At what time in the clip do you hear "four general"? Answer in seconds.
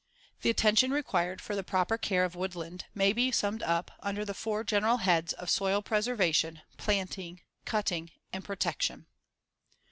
4.33-4.97